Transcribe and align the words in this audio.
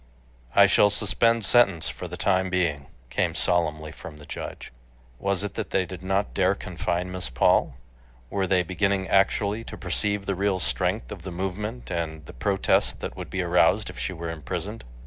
"I 0.55 0.65
shall 0.65 0.89
suspend 0.89 1.45
sentence 1.45 1.87
for 1.87 2.07
the 2.07 2.17
time 2.17 2.49
being," 2.49 2.87
came 3.11 3.35
solemnly 3.35 3.91
from 3.91 4.17
the 4.17 4.25
judge. 4.25 4.73
Was 5.19 5.43
it 5.43 5.53
that 5.53 5.69
they 5.69 5.85
did 5.85 6.01
not 6.01 6.33
dare 6.33 6.55
confine 6.55 7.11
Miss 7.11 7.29
Paul? 7.29 7.75
Were 8.31 8.47
they 8.47 8.63
beginning 8.63 9.07
actually 9.09 9.63
to 9.65 9.77
perceive 9.77 10.25
the 10.25 10.33
real 10.33 10.57
strength 10.57 11.11
of 11.11 11.21
the 11.21 11.29
movement 11.31 11.91
and 11.91 12.25
the 12.25 12.33
protest 12.33 12.99
that 13.01 13.15
would 13.15 13.29
be 13.29 13.43
aroused 13.43 13.91
if 13.91 13.99
she 13.99 14.11
were 14.11 14.31
imprisoned? 14.31 14.83